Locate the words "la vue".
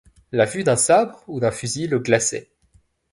0.31-0.63